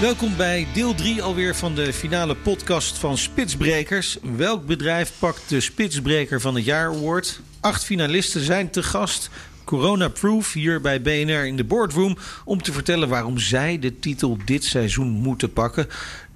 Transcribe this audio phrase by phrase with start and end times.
[0.00, 4.18] Welkom bij deel 3 alweer van de finale podcast van Spitsbrekers.
[4.36, 7.40] Welk bedrijf pakt de Spitsbreker van het jaar award?
[7.60, 9.30] Acht finalisten zijn te gast.
[9.64, 14.64] Corona-proof hier bij BNR in de boardroom om te vertellen waarom zij de titel dit
[14.64, 15.86] seizoen moeten pakken.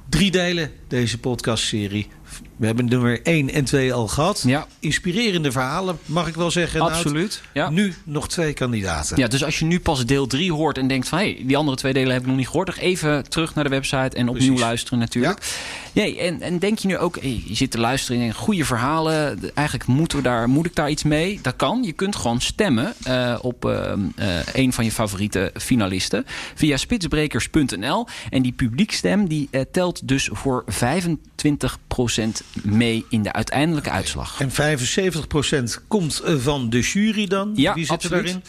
[0.08, 2.08] Drie delen deze podcastserie.
[2.56, 4.42] We hebben nummer 1 en 2 al gehad.
[4.46, 4.66] Ja.
[4.78, 6.80] Inspirerende verhalen, mag ik wel zeggen.
[6.80, 7.42] Absoluut.
[7.52, 7.70] Ja.
[7.70, 9.16] Nu nog twee kandidaten.
[9.16, 11.18] Ja, dus als je nu pas deel 3 hoort en denkt van...
[11.18, 12.76] hé, hey, die andere twee delen heb ik nog niet gehoord...
[12.76, 14.60] even terug naar de website en opnieuw Precies.
[14.60, 15.42] luisteren natuurlijk.
[15.92, 18.38] Nee, en, en denk je nu ook, hey, je zit te luisteren en denkt...
[18.38, 21.38] goede verhalen, eigenlijk moeten we daar, moet ik daar iets mee?
[21.42, 21.82] Dat kan.
[21.82, 26.26] Je kunt gewoon stemmen eh, op eh, eh, een van je favoriete finalisten...
[26.54, 28.06] via spitsbrekers.nl.
[28.30, 34.40] En die publiekstem die telt dus voor 25% mee in de uiteindelijke uitslag.
[34.40, 37.52] En 75% komt eh, van de jury dan?
[37.54, 38.18] Ja, Wie zit absoluut.
[38.18, 38.42] er daarin?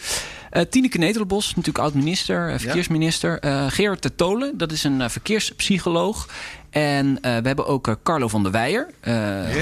[0.50, 3.38] Eh Tineke Netelenbos, natuurlijk oud-minister, eh, verkeersminister.
[3.38, 6.28] Eh Gerard de Tolen, dat is een verkeerspsycholoog.
[6.70, 8.88] En we hebben ook Carlo van der Weijer,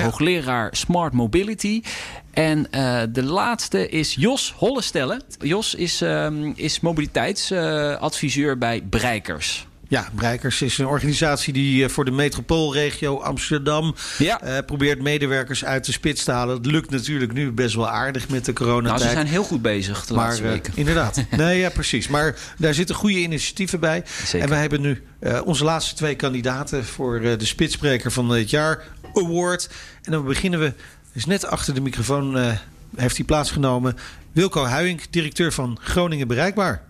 [0.02, 1.83] hoogleraar Smart Mobility.
[2.30, 2.67] En
[3.12, 5.20] de laatste is Jos Hollestelle.
[5.41, 9.67] Jos is, ehm, is mobiliteitsadviseur bij Breikers.
[9.92, 14.40] Ja, Breikers is een organisatie die eh, voor de metropoolregio Amsterdam Ja.
[14.40, 16.62] eh, probeert medewerkers uit de spits te halen.
[16.62, 19.00] Dat lukt natuurlijk nu best wel aardig met de Nou, coronatijd.
[19.02, 21.24] ze zijn heel goed bezig de maar laatste eh, inderdaad.
[21.36, 22.08] Nee, ja, precies.
[22.08, 24.02] Maar daar zitten goede initiatieven bij.
[24.24, 24.40] Zeker.
[24.40, 28.50] En wij hebben nu eh, onze laatste twee kandidaten voor eh, de Spitsbreker van het
[28.50, 28.83] jaar
[29.14, 29.68] award.
[30.02, 30.72] En dan beginnen we,
[31.12, 32.52] dus net achter de microfoon eh,
[32.96, 33.96] heeft hij plaatsgenomen.
[34.33, 36.83] Wilco Huijink, directeur van Groningen Bereikbaar.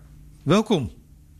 [0.43, 0.91] Welkom.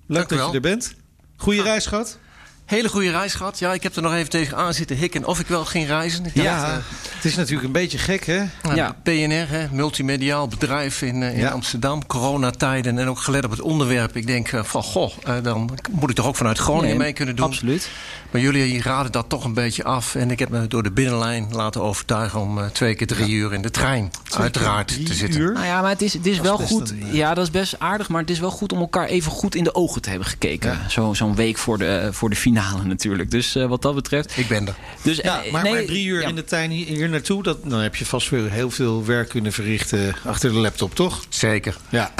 [0.07, 0.95] Leuk Dank dat je er bent.
[1.43, 2.17] Goede reis gehad?
[2.65, 3.59] Hele goede reis gehad.
[3.59, 6.25] Ja, ik heb er nog even tegenaan zitten hikken of ik wel ging reizen.
[6.25, 6.77] Ik dacht, Ja, eh,
[7.15, 8.43] het is natuurlijk een beetje gek, hè?
[8.63, 8.95] nou, Ja.
[9.03, 11.49] PNR, hè, multimediaal bedrijf in, eh, in Ja.
[11.49, 14.15] Amsterdam, coronatijden en ook gelet op het onderwerp.
[14.15, 17.13] Ik denk eh, van, goh, eh, dan moet ik toch ook vanuit Groningen Nee, mee
[17.13, 17.45] kunnen doen.
[17.45, 17.89] Absoluut.
[18.31, 20.15] Maar jullie raden dat toch een beetje af.
[20.15, 23.53] En ik heb me door de binnenlijn laten overtuigen om eh, twee keer drie uur
[23.53, 25.39] in de trein uiteraard Drie te zitten.
[25.41, 25.53] uur?
[25.53, 26.93] Nou ja, maar het is, het is Dat wel is best goed.
[27.11, 28.09] Ja, dat is best aardig.
[28.09, 30.71] Maar het is wel goed om elkaar even goed in de ogen te hebben gekeken.
[30.71, 30.89] Ja.
[30.89, 32.52] Zo, zo'n week voor de, voor de finale
[32.83, 33.31] natuurlijk.
[33.31, 34.37] Dus eh, wat dat betreft.
[34.37, 34.75] Ik ben er.
[35.01, 36.27] Dus, Ja, eh, maar, nee, maar drie uur ja.
[36.27, 39.29] in de tuin hier, hier naartoe, dat, dan heb je vast weer heel veel werk
[39.29, 41.25] kunnen verrichten achter de laptop, toch?
[41.29, 41.77] Zeker.
[41.89, 42.13] Ja.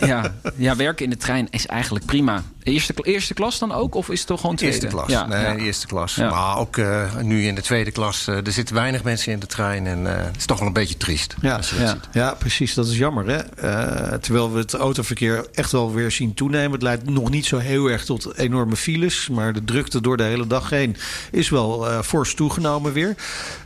[0.00, 2.42] Ja, ja, werken in de trein is eigenlijk prima.
[2.62, 3.94] Eerste, eerste klas dan ook?
[3.94, 4.76] Of is het toch gewoon tweede?
[4.76, 5.08] Eerste klas.
[5.10, 5.56] Ja, nee, ja.
[5.56, 6.14] eerste klas.
[6.14, 6.30] Ja.
[6.30, 8.26] Maar ook eh, nu in de tweede klas.
[8.26, 9.86] eh, er zitten weinig mensen in de trein.
[9.86, 11.34] En eh, het is toch wel een beetje triest.
[11.40, 11.92] Ja, als je dat ja.
[11.92, 12.08] ziet.
[12.12, 12.74] ja, precies.
[12.74, 13.26] Dat is jammer.
[13.28, 13.36] Hè?
[13.36, 16.72] Eh, terwijl we het autoverkeer echt wel weer zien toenemen.
[16.72, 19.28] Het leidt nog niet zo heel erg tot enorme files.
[19.28, 20.96] Maar de drukte door de hele dag heen
[21.30, 23.14] is wel eh fors toegenomen weer.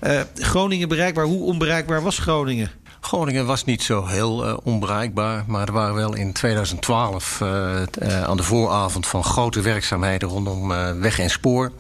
[0.01, 1.25] Eh, Groningen bereikbaar.
[1.25, 2.71] Hoe onbereikbaar was Groningen?
[3.01, 5.45] Groningen was niet zo heel eh, onbereikbaar.
[5.47, 10.69] Maar er waren wel in 2012 eh, eh, aan de vooravond van grote werkzaamheden rondom
[11.01, 11.73] weg en spoor.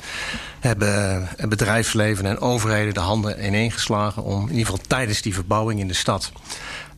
[0.60, 5.88] Hebben bedrijfsleven en overheden de handen ineengeslagen om in ieder geval tijdens die verbouwing in
[5.88, 6.32] de stad.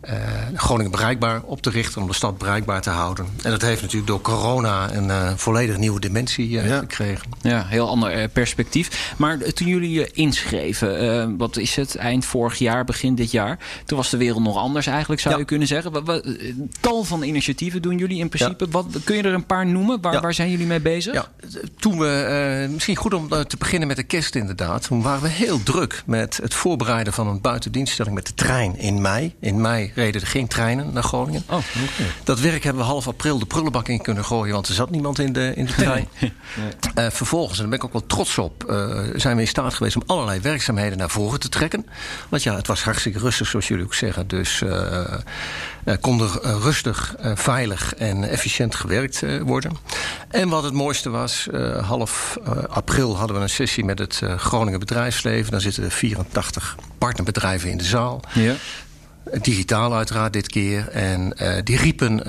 [0.02, 0.16] Eh,
[0.54, 3.26] Groningen bereikbaar op te richten om de stad bereikbaar te houden.
[3.42, 6.78] En dat heeft natuurlijk door corona een eh, volledig nieuwe dimensie eh, Ja.
[6.78, 7.28] gekregen.
[7.40, 9.14] Ja, heel ander perspectief.
[9.16, 13.58] Maar toen jullie je inschreven, wat is het, eind vorig jaar, begin dit jaar.
[13.84, 15.40] Toen was de wereld nog anders eigenlijk, zou Ja.
[15.40, 15.92] je kunnen zeggen.
[15.92, 16.26] Wat, wat,
[16.80, 18.66] tal van initiatieven doen jullie in principe.
[18.70, 20.00] Wat, kun je er een paar noemen?
[20.00, 21.14] Waar, waar zijn jullie mee bezig?
[21.14, 21.26] Ja,
[21.78, 24.82] toen we, misschien goed om te beginnen met de kerst inderdaad.
[24.82, 29.00] Toen waren we heel druk met het voorbereiden van een buitendienststelling met de trein in
[29.00, 29.34] mei.
[29.40, 31.42] In mei reden er geen treinen naar Groningen.
[31.48, 31.58] Oh,
[32.24, 35.18] Dat werk hebben we half april de prullenbak in kunnen gooien, want er zat niemand
[35.18, 36.08] in de, in de trein.
[36.94, 39.74] Eh, vervolgens, en daar ben ik ook wel trots op, eh, zijn we in staat
[39.74, 41.86] geweest om allerlei werkzaamheden naar voren te trekken.
[42.28, 44.28] Want ja, het was hartstikke rustig, zoals jullie ook zeggen.
[44.28, 49.76] Dus eh, kon er rustig, veilig en efficiënt gewerkt worden.
[50.28, 51.48] En wat het mooiste was,
[51.82, 52.38] half
[52.68, 55.50] april hadden we een sessie met het Groningen bedrijfsleven.
[55.50, 58.20] Daar zitten er 84 partnerbedrijven in de zaal.
[58.32, 58.54] Ja.
[59.40, 60.88] Digitaal uiteraard dit keer.
[60.88, 62.24] En die riepen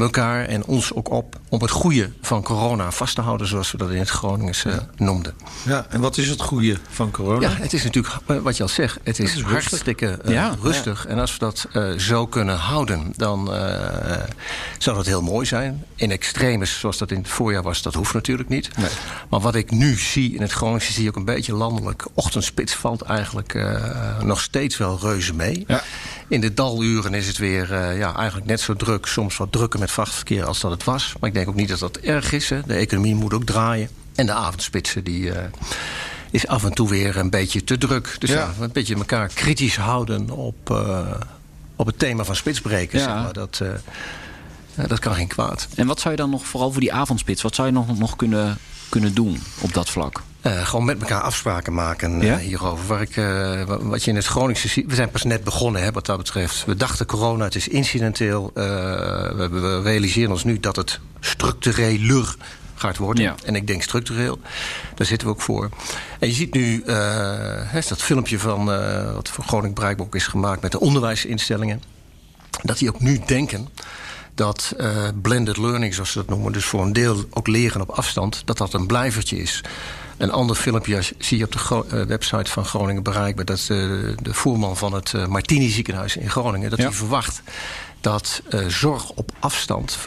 [0.00, 3.78] elkaar en ons ook op om het goede van corona vast te houden, zoals we
[3.78, 4.64] dat in het Gronings
[4.96, 5.34] noemden.
[5.64, 7.48] Ja, en wat is het goede van corona?
[7.48, 10.18] Ja, het is natuurlijk, wat je al zegt, het is, hartstikke
[10.62, 11.06] rustig.
[11.06, 11.66] En als we dat
[12.00, 13.46] zo kunnen houden, dan
[14.78, 15.84] zou dat heel mooi zijn.
[15.94, 18.76] In extremes, zoals dat in het voorjaar was, dat hoeft natuurlijk niet.
[18.76, 18.90] Nee.
[19.28, 22.06] Maar wat ik nu zie in het Groningse, zie je ook een beetje landelijk.
[22.14, 25.64] Ochtendspits valt eigenlijk uh, nog steeds wel reuze mee.
[25.66, 25.82] Ja.
[26.28, 29.06] In de daluren is het weer uh, ja, eigenlijk net zo druk.
[29.06, 31.14] Soms wat drukker met vrachtverkeer als dat het was.
[31.20, 32.50] Maar ik denk ook niet dat dat erg is.
[32.50, 32.60] Hè.
[32.66, 33.88] De economie moet ook draaien.
[34.14, 35.22] En de avondspitsen die...
[35.22, 35.36] Uh,
[36.30, 38.16] is af en toe weer een beetje te druk.
[38.18, 38.54] Dus ja.
[38.60, 40.84] een beetje elkaar kritisch houden op,
[41.76, 42.98] op het thema van spitsbreken.
[42.98, 43.04] Ja.
[43.04, 43.32] Zeg maar.
[43.32, 43.62] dat,
[44.88, 45.68] dat kan geen kwaad.
[45.74, 47.42] En wat zou je dan nog, vooral voor die avondspits...
[47.42, 48.58] wat zou je nog, nog kunnen,
[48.88, 50.22] kunnen doen op dat vlak?
[50.42, 52.86] Uh, gewoon met elkaar afspraken maken uh, hierover.
[52.86, 54.86] Waar ik, uh, wat je in het Groningse ziet.
[54.86, 56.64] We zijn pas net begonnen hè, wat dat betreft.
[56.64, 58.50] We dachten corona, het is incidenteel.
[58.54, 62.34] We, we, realiseren ons nu dat het structureler
[62.74, 63.24] gaat worden.
[63.24, 63.34] Ja.
[63.44, 64.40] En ik denk structureel.
[64.94, 65.68] Daar zitten we ook voor.
[66.18, 68.64] En je ziet nu hè, dat filmpje van
[69.14, 71.82] wat voor Groningen Bereikbaar is gemaakt met de onderwijsinstellingen.
[72.62, 73.68] Dat die ook nu denken
[74.38, 76.52] dat uh, blended learning, zoals ze dat noemen...
[76.52, 79.62] dus voor een deel ook leren op afstand, dat dat een blijvertje is.
[80.18, 83.44] Een ander filmpje zie je op de uh, website van Groningen bereikbaar...
[83.44, 83.68] dat uh,
[84.22, 86.70] de voerman van het Martini ziekenhuis in Groningen...
[86.70, 87.42] dat hij verwacht
[88.00, 89.98] dat zorg op afstand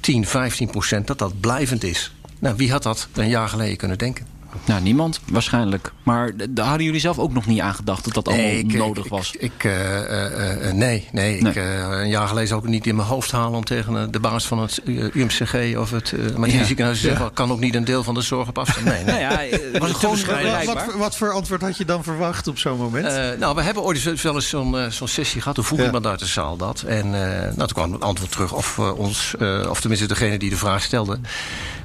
[0.00, 1.06] 10, 15 procent...
[1.06, 2.12] dat dat blijvend is.
[2.38, 4.35] Nou, wie had dat een jaar geleden kunnen denken?
[4.64, 5.92] Nou, niemand waarschijnlijk.
[6.02, 9.32] Maar daar hadden jullie zelf ook nog niet aan gedacht dat dat allemaal nodig was?
[9.32, 11.42] Ik, ik uh, uh, nee, nee.
[11.42, 11.54] nee.
[11.54, 11.56] Ik,
[11.90, 14.46] een jaar geleden zou ik het niet in mijn hoofd halen om tegen de baas
[14.46, 14.80] van het
[15.12, 16.64] UMCG of het uh, ja.
[16.64, 18.86] ziekenhuis te zeggen: kan ook niet een deel van de zorg op afstand.
[18.86, 19.24] Nee, nee.
[19.24, 22.78] nou ja, was het gewoon wat, wat, voor antwoord had je dan verwacht op zo'n
[22.78, 23.38] moment?
[23.38, 25.54] nou, we hebben ooit wel eens zo'n zo'n sessie gehad.
[25.54, 25.84] Toen vroeg ja.
[25.84, 26.82] iemand uit de zaal dat.
[26.82, 29.34] En nou, toen kwam het antwoord terug of ons,
[29.68, 31.18] of tenminste degene die de vraag stelde,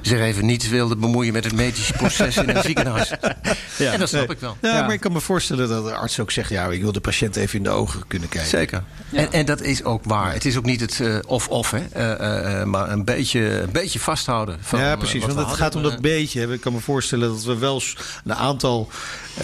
[0.00, 3.08] zich even niet wilde bemoeien met het medische proces in ziekenhuis.
[3.78, 3.92] ja.
[3.92, 4.56] En dat snap ik wel.
[4.60, 6.50] Ja, maar ik kan me voorstellen dat de arts ook zegt...
[6.50, 8.50] ja, ik wil de patiënt even in de ogen kunnen kijken.
[8.50, 8.82] Zeker.
[9.12, 10.32] En, en, dat is ook waar.
[10.32, 11.82] Het is ook niet het uh, of-of, hè.
[11.96, 14.58] Uh, uh, maar een beetje, een beetje vasthouden.
[14.60, 15.24] Van, ja, precies.
[15.24, 16.52] want het gaat om dat beetje.
[16.52, 17.82] Ik kan me voorstellen dat we wel
[18.24, 18.88] een aantal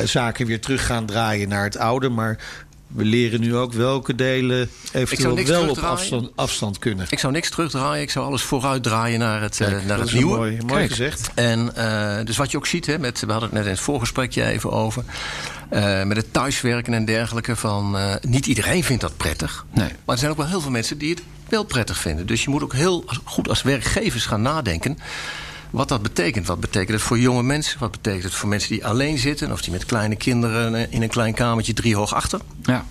[0.04, 2.08] zaken weer terug gaan draaien naar het oude.
[2.08, 2.38] Maar
[2.88, 7.06] we leren nu ook welke delen eventueel wel op afstand, afstand, kunnen.
[7.10, 8.02] Ik zou niks terugdraaien.
[8.02, 10.36] Ik zou alles vooruit draaien naar het, Kijk, naar het nieuwe.
[10.36, 11.30] Mooi, mooi gezegd.
[11.34, 13.80] En uh, dus wat je ook ziet, hè, met, we hadden het net in het
[13.80, 15.04] voorgesprekje even over.
[15.72, 17.56] Uh, met het thuiswerken en dergelijke.
[17.56, 19.66] Van, uh, niet iedereen vindt dat prettig.
[19.70, 19.88] Nee.
[20.04, 22.26] Maar er zijn ook wel heel veel mensen die het wel prettig vinden.
[22.26, 24.98] Dus je moet ook heel goed als werkgevers gaan nadenken
[25.70, 26.46] wat dat betekent.
[26.46, 27.78] Wat betekent het voor jonge mensen?
[27.78, 29.52] Wat betekent het voor mensen die alleen zitten...
[29.52, 32.40] of die met kleine kinderen in een klein kamertje drie hoog achter?
[32.62, 32.84] Ja.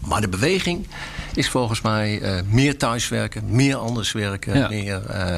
[0.00, 0.86] Maar de beweging
[1.34, 4.68] is volgens mij uh, meer thuiswerken, meer anders werken...
[4.68, 5.36] meer uh,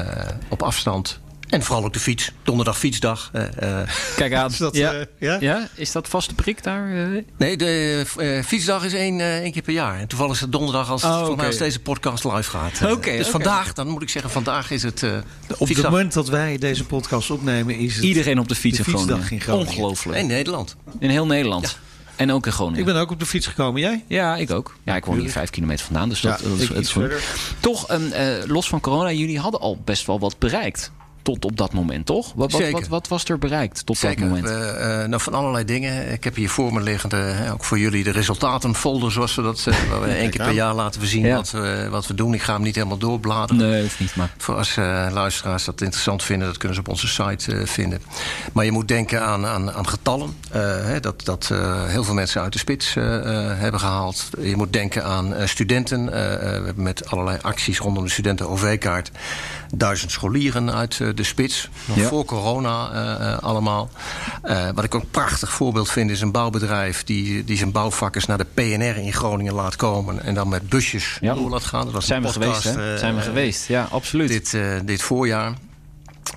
[0.49, 1.19] op afstand
[1.53, 2.31] en vooral ook de fiets.
[2.43, 3.31] Donderdag fietsdag.
[3.33, 3.79] Uh,
[4.15, 4.49] Kijk aan.
[4.51, 4.93] Is dat, ja.
[4.93, 5.37] Uh, ja?
[5.39, 5.67] ja?
[5.75, 6.89] Is dat vaste prik daar?
[7.37, 8.05] Nee, de
[8.45, 9.99] fietsdag is één, één keer per jaar.
[9.99, 11.47] En toevallig is het donderdag als, oh, okay.
[11.47, 12.91] als deze podcast live gaat.
[12.91, 15.05] Okay, dus vandaag, dan moet ik zeggen, vandaag is het
[15.57, 17.75] Op het moment dat wij deze podcast opnemen...
[17.75, 19.67] is het Iedereen op de fiets de fietsdag in Groningen.
[19.67, 20.17] Ongelooflijk.
[20.17, 20.75] In Nederland.
[20.99, 21.69] In heel Nederland.
[21.69, 21.91] Ja.
[22.15, 22.79] En ook in Groningen.
[22.79, 23.81] Ik ben ook op de fiets gekomen.
[23.81, 24.03] Jij?
[24.07, 24.75] Ja, ik ook.
[24.83, 26.09] Ja, ik woon hier vijf kilometer vandaan.
[26.09, 27.11] Dus dat, ja, dat is, het is goed.
[27.59, 30.91] Toch, um, uh, los van corona, jullie hadden al best wel wat bereikt
[31.23, 32.33] tot op dat moment, toch?
[32.35, 34.19] Wat, wat, wat, wat was er bereikt tot Zeker.
[34.19, 34.47] dat moment?
[34.47, 36.11] Uh, uh, nou, van allerlei dingen.
[36.11, 40.01] Ik heb hier voor me liggende, ook voor jullie, de resultatenfolder, zoals we dat waar
[40.01, 41.35] we één keer per jaar laten we zien ja.
[41.35, 42.33] wat, we, wat we doen.
[42.33, 43.69] Ik ga hem niet helemaal doorbladeren.
[43.69, 44.15] Nee, hoeft niet.
[44.15, 44.33] Maar.
[44.37, 44.75] Voor als
[45.11, 48.01] luisteraars dat interessant vinden, dat kunnen ze op onze site vinden.
[48.53, 50.33] Maar je moet denken aan, aan, aan getallen.
[50.49, 51.47] Hè, dat dat
[51.87, 54.29] heel veel mensen uit de spits hebben gehaald.
[54.39, 56.05] Je moet denken aan studenten.
[56.05, 56.11] we
[56.65, 59.11] hebben met allerlei acties rondom de studenten OV-kaart
[59.77, 61.69] duizend scholieren uit uh, de spits.
[61.85, 62.07] Nog ja.
[62.07, 63.89] voor corona uh, allemaal.
[64.45, 67.03] Uh, wat ik ook een prachtig voorbeeld vind is een bouwbedrijf...
[67.03, 70.23] die, die zijn bouwvakkers naar de PNR in Groningen laat komen...
[70.23, 71.33] en dan met busjes ja.
[71.33, 71.83] door laat gaan.
[71.83, 72.97] Dat was zijn we podcast, geweest, hè?
[72.97, 74.27] Zijn we geweest, ja, absoluut.
[74.27, 75.53] Dit, dit voorjaar.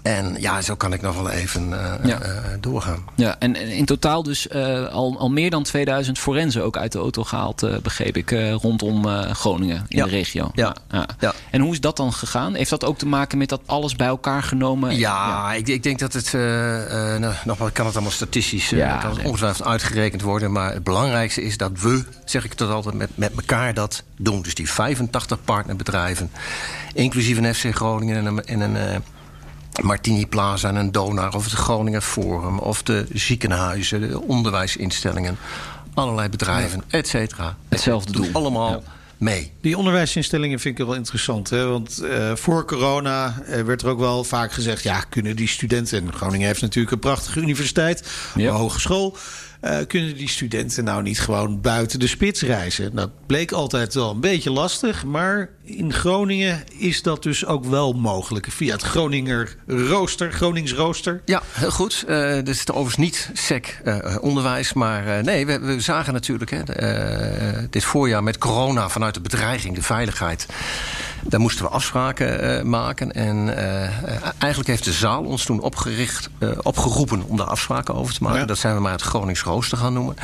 [0.02, 2.26] En ja, zo kan ik nog wel even uh, ja.
[2.26, 3.04] uh, doorgaan.
[3.14, 6.98] Ja, en in totaal dus uh, al, al meer dan 2000 forensen ook uit de
[6.98, 10.04] auto gehaald, begreep ik, rondom Groningen in ja.
[10.04, 10.50] de regio.
[10.54, 10.76] Ja.
[10.90, 11.06] Ja.
[11.18, 11.32] ja.
[11.50, 12.54] En hoe is dat dan gegaan?
[12.54, 14.96] Heeft dat ook te maken met dat alles bij elkaar genomen?
[14.96, 19.24] Ja, Ik, ik, denk dat het, nou, nogmaals, kan het allemaal statistisch, ja, kan het
[19.24, 20.52] ongetwijfeld uitgerekend worden.
[20.52, 24.42] Maar het belangrijkste is dat we, zeg ik dat altijd, met, met elkaar dat doen.
[24.42, 26.30] Dus die 85 partnerbedrijven,
[26.94, 29.02] inclusief een FC Groningen en een, en een
[29.82, 35.36] Martini Plaza en een Donar, of het Groningen Forum, of de ziekenhuizen, de onderwijsinstellingen.
[35.94, 37.56] allerlei bedrijven, et cetera.
[37.68, 38.28] Hetzelfde doel.
[38.32, 38.80] allemaal Ja.
[39.16, 39.52] mee.
[39.60, 41.50] Die onderwijsinstellingen vind ik wel interessant.
[41.50, 41.66] Hè?
[41.66, 44.82] Want eh, voor corona eh, werd er ook wel vaak gezegd...
[44.82, 46.02] ja, kunnen die studenten...
[46.06, 48.48] en Groningen heeft natuurlijk een prachtige universiteit, Ja.
[48.48, 49.16] een hogeschool...
[49.66, 52.94] eh, kunnen die studenten nou niet gewoon buiten de spits reizen?
[52.94, 55.04] Dat bleek altijd wel een beetje lastig.
[55.04, 58.46] Maar in Groningen is dat dus ook wel mogelijk.
[58.50, 61.22] Via het Groninger rooster, Gronings rooster.
[61.24, 62.04] Ja, heel goed.
[62.06, 64.72] Eh dit is overigens niet sec eh, onderwijs.
[64.72, 66.62] Maar nee, we, we zagen natuurlijk hè,
[67.70, 70.46] dit voorjaar met corona vanuit de bedreiging, de veiligheid.
[71.28, 73.12] Daar moesten we afspraken eh, maken.
[73.12, 78.14] En eh, eigenlijk heeft de zaal ons toen opgericht, eh, opgeroepen om daar afspraken over
[78.14, 78.40] te maken.
[78.40, 78.46] Ja.
[78.46, 80.16] Dat zijn we maar het Gronings rooster gaan noemen.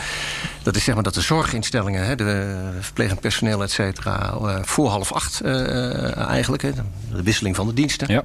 [0.62, 5.12] Dat is zeg maar dat de zorginstellingen, hè, de verplegend personeel, et cetera, voor half
[5.12, 6.62] acht eigenlijk.
[6.62, 6.70] Hè,
[7.12, 8.12] de wisseling van de diensten.
[8.12, 8.24] Ja.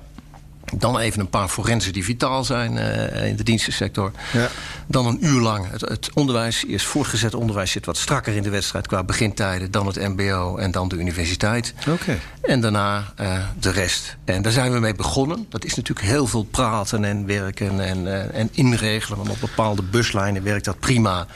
[0.74, 4.12] Dan even een paar forensen die vitaal zijn eh, in de dienstensector.
[4.34, 4.50] Ja.
[4.88, 6.66] Dan een uur lang het, het onderwijs.
[6.68, 9.72] Eerst voortgezet onderwijs zit wat strakker in de wedstrijd qua begintijden.
[9.72, 11.74] Dan het MBO en dan de universiteit.
[11.90, 12.20] Oké.
[12.42, 14.18] En daarna eh, de rest.
[14.26, 15.46] En daar zijn we mee begonnen.
[15.50, 19.18] Dat is natuurlijk heel veel praten en werken en, eh, en inregelen.
[19.18, 21.28] Want op bepaalde buslijnen werkt dat prima.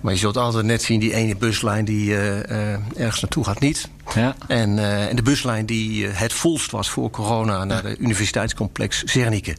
[0.00, 3.88] Maar je zult altijd net zien, die ene buslijn die ergens naartoe gaat niet.
[4.14, 4.36] Ja.
[4.46, 9.02] En, eh, en de buslijn die eh, het volst was voor corona naar de universiteitscomplex
[9.02, 9.56] Zernike.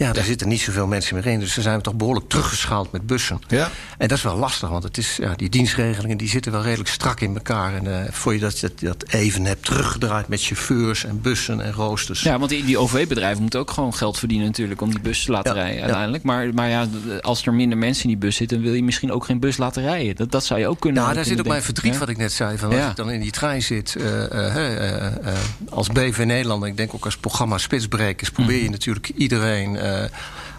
[0.00, 1.40] Ja, daar zitten niet zoveel mensen meer in.
[1.40, 3.40] Dus daar zijn we toch behoorlijk teruggeschaald met bussen.
[3.48, 3.70] Ja.
[3.98, 6.88] En dat is wel lastig, want het is, ja, die dienstregelingen die zitten wel redelijk
[6.88, 7.74] strak in elkaar.
[7.74, 11.72] En eh, voor je dat, dat, dat even hebt teruggedraaid met chauffeurs en bussen en
[11.72, 12.22] roosters.
[12.22, 15.30] Ja, want die, die OV-bedrijven moeten ook gewoon geld verdienen natuurlijk om die bus te
[15.30, 16.22] laten rijden uiteindelijk.
[16.22, 16.86] Maar, maar ja,
[17.20, 19.82] als er minder mensen in die bus zitten, wil je misschien ook geen bus laten
[19.82, 20.16] rijden.
[20.16, 21.02] Dat, dat zou je ook kunnen.
[21.02, 22.58] Nou, daar zit ook mijn verdriet, wat ik net zei.
[22.58, 25.34] Van als ik dan in die trein zit, eh, eh, eh,
[25.70, 26.62] als BV Nederland...
[26.62, 28.30] en ik denk ook als programma Spitsbrekers...
[28.30, 28.64] probeer Mhm.
[28.64, 29.78] je natuurlijk iedereen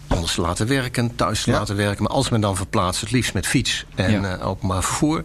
[0.07, 1.15] anders te laten werken...
[1.15, 1.57] thuis te Ja.
[1.57, 2.03] laten werken.
[2.03, 4.37] Maar als men dan verplaatst, het liefst met fiets en Ja.
[4.37, 5.23] openbaar vervoer.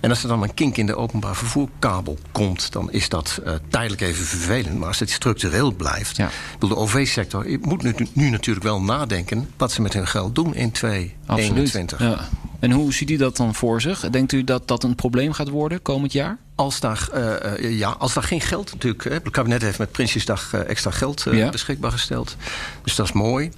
[0.00, 2.72] En als er dan een kink in de openbaar vervoerkabel komt...
[2.72, 4.78] dan is dat tijdelijk even vervelend.
[4.78, 6.16] Maar als het structureel blijft...
[6.16, 6.30] Ja.
[6.52, 9.48] Bedoel, de OV-sector moet nu, nu natuurlijk wel nadenken...
[9.56, 11.14] wat ze met hun geld doen in Absoluut.
[11.26, 11.98] 2021.
[11.98, 12.28] Ja.
[12.60, 14.00] En hoe ziet u dat dan voor zich?
[14.10, 16.38] Denkt u dat dat een probleem gaat worden komend jaar?
[16.56, 19.04] Als daar, eh, eh, ja, als daar geen geld natuurlijk...
[19.04, 21.50] Hè, het kabinet heeft met Prinsjesdag eh, extra geld Ja.
[21.50, 22.36] beschikbaar gesteld.
[22.82, 23.50] Dus dat is mooi.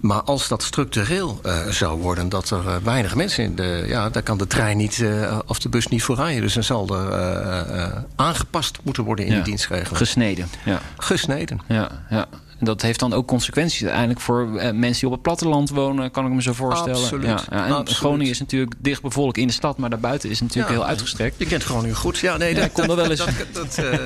[0.00, 2.28] Maar als dat structureel zou worden...
[2.28, 3.84] dat er weinig mensen in de...
[3.86, 5.04] Ja, daar kan de trein niet
[5.46, 6.42] of de bus niet voor rijden.
[6.42, 9.38] Dus dan zal er aangepast moeten worden in Ja.
[9.38, 9.96] de dienstregeling.
[9.96, 10.48] Gesneden.
[10.64, 10.80] Ja.
[10.96, 11.60] Gesneden.
[11.68, 12.26] Ja, ja.
[12.58, 16.10] En dat heeft dan ook consequenties uiteindelijk voor eh, mensen die op het platteland wonen,
[16.10, 16.94] kan ik me zo voorstellen.
[17.02, 17.26] Absoluut.
[17.26, 17.66] Ja, ja.
[17.66, 17.98] En Absoluut.
[17.98, 20.80] Groningen is natuurlijk dicht bevolkt in de stad, maar daarbuiten is het natuurlijk Ja.
[20.80, 21.34] heel uitgestrekt.
[21.38, 22.18] Je kent Groningen goed.
[22.18, 23.18] Ja, nee, dat, ik kom er wel eens.
[23.26, 23.98] Dat, dat, eh,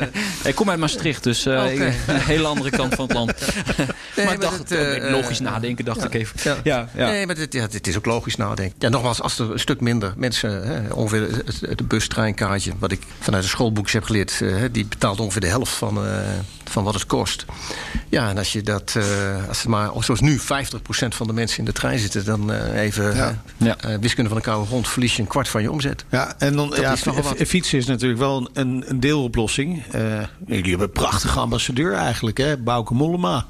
[0.51, 3.33] Ik kom uit Maastricht, dus eh, ik- een hele andere kant van het land.
[4.17, 6.61] maar maar ik dacht, het, logisch nadenken, dacht ik even.
[6.65, 6.89] ja.
[6.95, 8.77] Nee, maar dit, is ook logisch nadenken.
[8.79, 10.67] Ja, nogmaals, als er een stuk minder mensen...
[10.67, 12.73] Hè, ongeveer het, het bus-treinkaartje...
[12.79, 14.39] wat ik vanuit de schoolboekjes heb geleerd...
[14.39, 15.99] hè, die betaalt ongeveer de helft van,
[16.73, 17.45] van wat het kost.
[18.09, 18.95] Ja, en als je dat...
[18.97, 20.43] eh, als het maar, zoals nu 50%
[21.09, 22.25] van de mensen in de trein zitten...
[22.25, 23.39] dan eh, even Ja.
[23.59, 23.77] hè, Ja.
[23.77, 24.89] eh, wiskunde van een koude grond...
[24.89, 26.05] verlies je een kwart van je omzet.
[26.11, 27.37] Ja, en dan ja, is nogal wat.
[27.43, 29.85] f- fietsen is natuurlijk wel een, een deeloplossing.
[29.91, 30.01] Eh,
[30.47, 32.57] jullie hebben een prachtige ambassadeur eigenlijk, hè?
[32.57, 33.47] Bouke Mollema.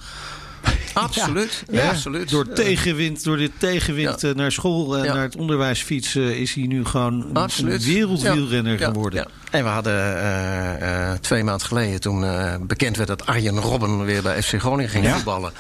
[0.92, 1.64] Absoluut.
[1.70, 2.30] Ja, absoluut.
[2.30, 6.38] Door, Eh, tegenwind, door dit tegenwind eh, naar school en naar het onderwijs fietsen...
[6.38, 7.84] is hij nu gewoon een, Absoluut.
[7.84, 9.26] een wereldwielrenner geworden.
[9.50, 14.04] En we hadden eh, eh, twee maanden geleden, toen eh, bekend werd dat Arjen Robben
[14.04, 15.52] weer bij FC Groningen ging voetballen.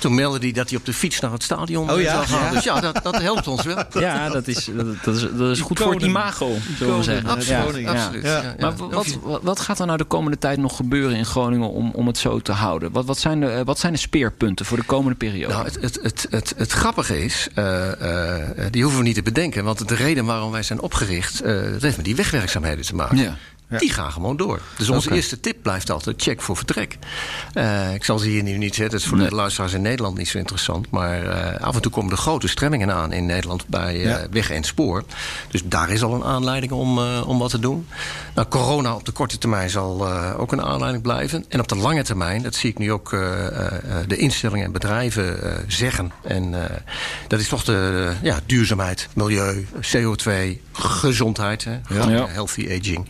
[0.00, 2.12] Toen meldde hij dat hij op de fiets naar het stadion Oh eh, ja?
[2.12, 2.44] zou gaan.
[2.44, 2.50] Ja.
[2.50, 3.78] Dus ja, dat, dat helpt ons wel.
[4.00, 4.70] Ja, dat is,
[5.02, 7.30] dat, is, dat is goed voor het imago, zullen we zeggen.
[7.30, 7.76] absoluut.
[7.76, 8.22] Ja, Absoluut.
[8.22, 8.30] Ja.
[8.30, 8.54] Ja, ja.
[8.58, 12.06] Maar wat, wat, gaat er nou de komende tijd nog gebeuren in Groningen om, om
[12.06, 12.92] het zo te houden?
[12.92, 15.52] Wat, wat, zijn de, eh, wat zijn de speerpunten voor de komende periode?
[15.52, 19.22] Nou, het, het, het, het, het grappige is, eh, eh, die hoeven we niet te
[19.22, 19.64] bedenken.
[19.64, 23.16] Want de reden waarom wij zijn opgericht, eh, dat heeft met die wegwerkzaamheden te maken.
[23.16, 23.36] Ja.
[23.70, 23.78] Ja.
[23.78, 24.60] Die gaan gewoon door.
[24.78, 26.98] Dus onze eerste tip blijft altijd check voor vertrek.
[27.52, 28.94] Eh, ik zal ze hier nu niet zetten.
[28.94, 29.28] Het is voor Nee.
[29.28, 30.90] de luisteraars in Nederland niet zo interessant.
[30.90, 34.26] Maar eh, af en toe komen er grote stremmingen aan in Nederland bij eh, Ja.
[34.30, 35.04] weg en spoor.
[35.50, 37.86] Dus daar is al een aanleiding om, om wat te doen.
[38.34, 41.44] Nou, corona op de korte termijn zal ook een aanleiding blijven.
[41.48, 43.10] En op de lange termijn, dat zie ik nu ook
[44.06, 46.12] de instellingen en bedrijven zeggen.
[46.22, 46.54] En
[47.28, 51.64] dat is toch de ja, duurzaamheid, milieu, CO2, gezondheid.
[51.64, 51.78] Hè?
[51.94, 52.26] Ja.
[52.28, 53.08] Healthy aging.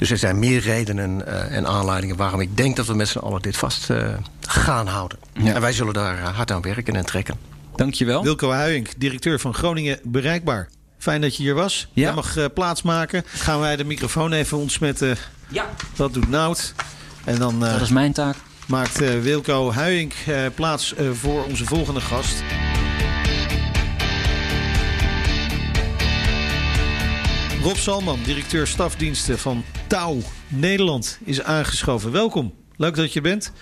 [0.00, 3.18] Dus er zijn meer redenen eh, en aanleidingen waarom ik denk dat we met z'n
[3.18, 4.08] allen dit vast eh,
[4.40, 5.18] gaan houden.
[5.32, 5.54] Ja.
[5.54, 7.34] En wij zullen daar eh, hard aan werken en trekken.
[7.76, 8.22] Dankjewel.
[8.22, 10.68] Wilco Huyink, directeur van Groningen Bereikbaar.
[10.98, 11.88] Fijn dat je hier was.
[11.92, 12.02] Ja.
[12.02, 13.22] Jij mag eh, plaatsmaken.
[13.26, 15.16] Gaan wij de microfoon even ontsmetten.
[15.48, 15.66] Ja,
[15.96, 16.74] Dat doet Nout.
[17.24, 18.36] En dan eh, dat is mijn taak.
[18.66, 22.34] maakt eh, Wilco Huyink eh, plaats eh, voor onze volgende gast.
[27.62, 32.12] Rob Salman, directeur stafdiensten van Touw Nederland, is aangeschoven.
[32.12, 33.52] Welkom, leuk dat je bent.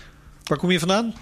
[0.44, 1.14] Waar kom je vandaan?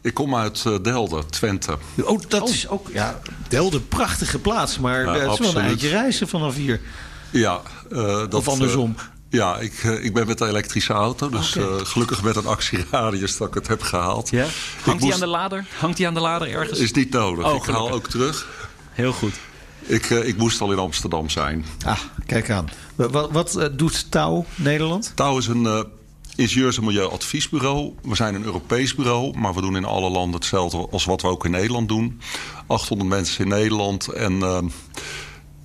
[0.00, 1.78] Ik kom uit uh, Delden, Twente.
[2.02, 2.88] Oh, dat is ook...
[2.92, 4.78] Ja, Delden, prachtige plaats.
[4.78, 6.80] Maar ja, het is wel een eindje reizen vanaf hier.
[7.30, 7.60] Ja.
[7.90, 8.94] Uh, dat, of andersom.
[8.96, 11.28] Uh, ja, ik, ik ben met de elektrische auto.
[11.28, 11.84] Dus okay.
[11.84, 14.30] gelukkig met een actieradius dat ik het heb gehaald.
[14.30, 14.46] Ja?
[14.82, 15.64] Hangt hij aan de lader?
[15.78, 16.78] Hangt hij aan de lader ergens?
[16.78, 17.44] Is niet nodig.
[17.44, 18.46] Oh, ik haal ook terug.
[18.92, 19.34] Heel goed.
[19.88, 21.64] Ik, ik moest al in Amsterdam zijn.
[21.84, 22.68] Ah, kijk aan.
[22.94, 25.12] Wat, wat doet Touw Nederland?
[25.14, 25.86] Touw is een
[26.36, 27.94] ingenieurs- en milieuadviesbureau.
[28.02, 31.28] We zijn een Europees bureau, maar we doen in alle landen hetzelfde als wat we
[31.28, 32.20] ook in Nederland doen.
[32.66, 34.58] 800 mensen in Nederland en uh,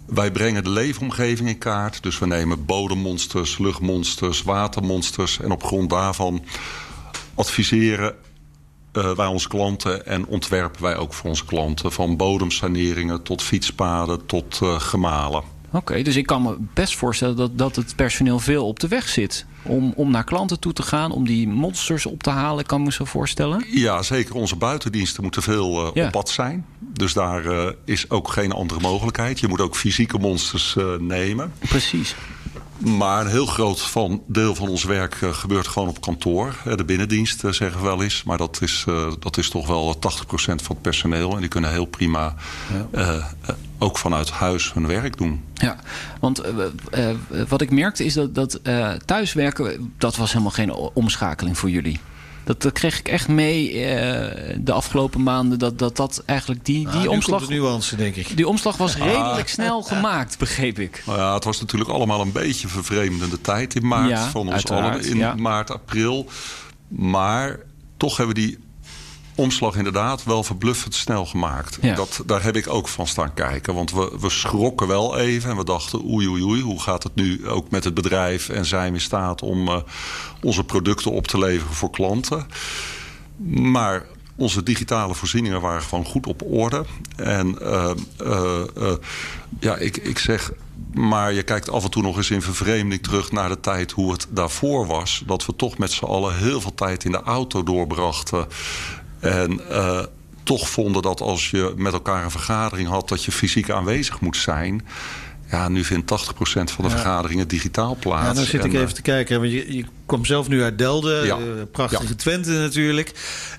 [0.06, 2.04] wij brengen de leefomgeving in kaart.
[2.04, 6.44] Dus we nemen bodemmonsters, luchtmonsters, watermonsters en op grond daarvan
[7.36, 8.16] adviseren
[8.94, 11.92] uh, wij onze klanten en ontwerpen wij ook voor onze klanten.
[11.92, 15.51] Van bodemsaneringen tot fietspaden tot uh, gemalen.
[15.74, 18.88] Oké, okay, dus ik kan me best voorstellen dat, dat het personeel veel op de
[18.88, 19.46] weg zit.
[19.64, 22.86] Om, om naar klanten toe te gaan, om die monsters op te halen, kan ik
[22.86, 23.66] me zo voorstellen.
[23.68, 24.36] Ja, zeker.
[24.36, 26.06] Onze buitendiensten moeten veel uh, ja.
[26.06, 26.66] op pad zijn.
[26.80, 29.40] Dus daar uh, is ook geen andere mogelijkheid.
[29.40, 31.52] Je moet ook fysieke monsters uh, nemen.
[31.60, 32.16] Precies.
[32.84, 36.56] Maar een heel groot van, deel van ons werk uh, gebeurt gewoon op kantoor.
[36.76, 38.24] De binnendienst uh, zeggen we wel eens.
[38.24, 40.00] Maar dat is, uh, dat is toch wel 80%
[40.36, 41.34] van het personeel.
[41.34, 42.36] En die kunnen heel prima
[42.94, 43.30] ja.
[43.78, 45.44] ook vanuit huis hun werk doen.
[45.54, 45.76] Ja,
[46.20, 46.42] want
[47.48, 48.60] wat ik merkte is dat, dat
[49.06, 49.94] thuiswerken...
[49.98, 52.00] dat was helemaal geen omschakeling voor jullie.
[52.44, 53.80] Dat, dat kreeg ik echt mee uh,
[54.58, 55.60] de afgelopen maanden.
[55.60, 57.46] Dat dat, dat eigenlijk die, die ah, omslag.
[57.46, 58.38] de nuance, denk ik.
[58.38, 61.04] Die omslag was redelijk snel gemaakt, begreep ik.
[61.06, 64.10] Nou ja, het was natuurlijk allemaal een beetje vervreemdende tijd in maart.
[64.10, 65.36] Ja, van ons allen in ja.
[65.36, 66.30] maart, april.
[66.88, 67.60] Maar
[67.98, 68.58] toch hebben die
[69.36, 71.78] omslag inderdaad wel verbluffend snel gemaakt.
[71.82, 71.96] Ja.
[71.96, 73.74] Dat, daar heb ik ook van staan kijken.
[73.74, 76.62] Want we, we schrokken wel even en we dachten oei oei oei...
[76.62, 79.76] hoe gaat het nu ook met het bedrijf en zijn we in staat om uh,
[80.42, 82.48] onze producten op te leveren voor klanten.
[83.48, 86.86] Maar onze digitale voorzieningen waren gewoon goed op orde.
[87.16, 88.92] En uh, uh, uh,
[89.60, 90.52] ja, ik, ik zeg...
[90.94, 94.12] Maar je kijkt af en toe nog eens in vervreemding terug naar de tijd hoe
[94.12, 95.24] het daarvoor was.
[95.26, 98.48] Dat we toch met z'n allen heel veel tijd in de auto doorbrachten.
[99.22, 100.00] En uh,
[100.44, 103.10] toch vonden dat als je met elkaar een vergadering had...
[103.10, 104.86] dat je fysiek aanwezig moet zijn...
[105.52, 106.90] Ja, nu vindt 80% van de ja.
[106.90, 108.28] vergaderingen digitaal plaats.
[108.28, 109.40] Ja, dan zit ik even te kijken.
[109.40, 111.26] Want je, je kwam zelf nu uit Delden.
[111.26, 111.38] Ja.
[111.38, 112.16] Uh, prachtige ja.
[112.16, 113.12] Twente natuurlijk.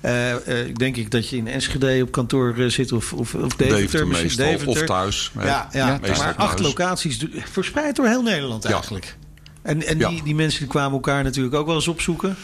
[0.05, 0.37] Uh, uh,
[0.75, 3.67] denk ik dat je in Enschede op kantoor zit of, of, of Deventer.
[3.67, 4.81] Deventer meestal, Deventer.
[4.81, 5.31] of thuis.
[5.35, 9.15] Ja, ja, ja maar acht locaties verspreid door heel Nederland eigenlijk.
[9.61, 12.35] En, en die, die mensen die kwamen elkaar natuurlijk ook wel eens opzoeken.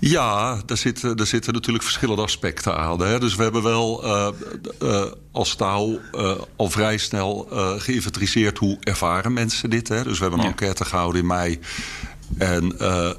[0.00, 3.00] Ja, daar zitten, daar zitten natuurlijk verschillende aspecten aan.
[3.00, 3.20] Hè.
[3.20, 4.28] Dus we hebben wel uh,
[4.82, 9.88] uh, als touw uh, al vrij snel geïnventariseerd hoe ervaren mensen dit.
[9.88, 10.02] Hè.
[10.02, 10.50] Dus we hebben een ja.
[10.50, 11.58] enquête gehouden in mei.
[12.38, 12.76] En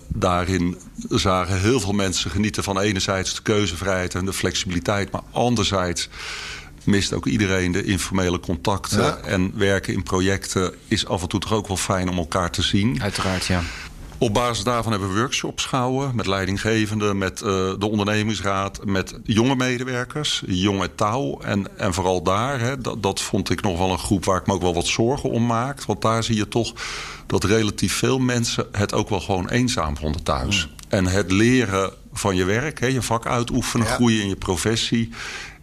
[0.07, 0.77] daarin
[1.09, 5.11] zagen heel veel mensen genieten van enerzijds de keuzevrijheid en de flexibiliteit.
[5.11, 6.09] Maar anderzijds
[6.83, 9.01] mist ook iedereen de informele contacten.
[9.01, 9.17] Ja.
[9.17, 12.61] En werken in projecten is af en toe toch ook wel fijn om elkaar te
[12.61, 13.01] zien.
[13.01, 13.61] Uiteraard, ja.
[14.21, 17.47] Op basis daarvan hebben we workshops gehouden met leidinggevenden, met uh,
[17.79, 21.39] de ondernemingsraad, met jonge medewerkers, jonge touw.
[21.39, 24.47] En, en vooral daar, hè, dat, dat vond ik nog wel een groep waar ik
[24.47, 25.83] me ook wel wat zorgen om maak.
[25.83, 26.73] Want daar zie je toch
[27.27, 30.67] dat relatief veel mensen het ook wel gewoon eenzaam vonden thuis.
[30.67, 30.73] Mm.
[30.89, 33.93] En het leren van je werk, hè, je vak uitoefenen, ja.
[33.93, 35.09] groeien in je professie,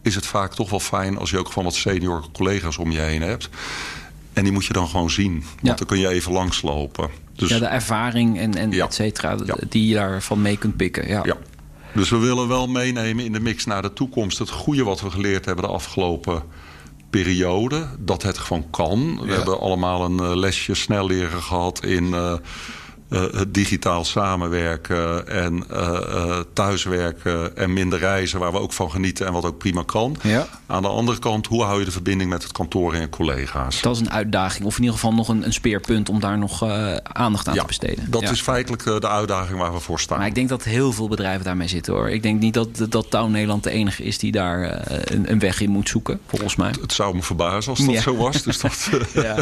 [0.03, 3.01] is het vaak toch wel fijn als je ook gewoon wat senior collega's om je
[3.01, 3.49] heen hebt.
[4.39, 5.33] En die moet je dan gewoon zien.
[5.33, 5.75] Want Ja.
[5.75, 7.09] dan kun je even langslopen.
[7.35, 8.85] Dus, Ja, de ervaring en, en Ja.
[8.85, 9.57] et cetera, Ja.
[9.69, 11.09] die je daarvan mee kunt pikken.
[11.09, 11.25] Ja.
[11.95, 14.39] dus we willen wel meenemen in de mix naar de toekomst.
[14.39, 16.43] Het goede wat we geleerd hebben de afgelopen
[17.11, 17.87] periode.
[17.99, 19.21] Dat het gewoon kan.
[19.27, 22.15] We hebben allemaal een eh, lesje snel leren gehad in...
[22.15, 22.33] eh,
[23.09, 28.91] eh, het digitaal samenwerken en eh, eh, thuiswerken en minder reizen, waar we ook van
[28.91, 30.17] genieten en wat ook prima kan.
[30.23, 30.47] Ja.
[30.67, 33.81] Aan de andere kant, hoe hou je de verbinding met het kantoor en je collega's?
[33.81, 36.65] Dat is een uitdaging, of in ieder geval nog een, een speerpunt om daar nog
[37.03, 38.11] aandacht aan te besteden.
[38.11, 38.31] Dat Ja.
[38.31, 40.19] is feitelijk de uitdaging waar we voor staan.
[40.19, 42.11] Maar ik denk dat heel veel bedrijven daarmee zitten hoor.
[42.11, 45.61] Ik denk niet dat, dat Touw Nederland de enige is die daar een, een weg
[45.61, 46.73] in moet zoeken, volgens mij.
[46.81, 48.43] Het zou me verbazen als dat zo was.
[48.43, 49.37] Dus dat, Ja.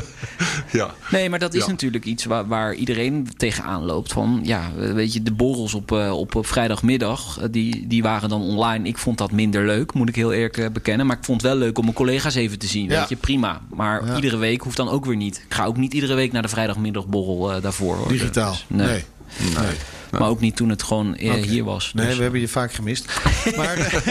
[0.73, 0.95] ja.
[1.11, 4.12] Nee, maar dat is natuurlijk iets waar, waar iedereen tegenaan loopt.
[4.12, 8.29] Van ja, weet je, de borrels op, eh, op, op vrijdagmiddag, eh, die, die waren
[8.29, 8.88] dan online.
[8.88, 11.07] Ik vond dat minder leuk, moet ik heel eerlijk eh, bekennen.
[11.07, 12.88] Maar ik vond het wel leuk om mijn collega's even te zien.
[12.88, 12.99] Ja.
[12.99, 13.61] Weet je, prima.
[13.75, 14.14] Maar Ja.
[14.14, 15.45] iedere week hoeft dan ook weer niet.
[15.49, 17.97] Ik ga ook niet iedere week naar de vrijdagmiddagborrel eh, daarvoor.
[17.97, 18.09] Hoor.
[18.09, 18.51] Digitaal.
[18.51, 18.87] Dus, nee.
[18.87, 19.05] nee.
[19.39, 19.77] Nee.
[20.11, 21.93] Maar ook niet toen het gewoon eh, hier was.
[21.95, 23.07] Nee, Dus- we hebben je vaak gemist.
[23.57, 24.03] maar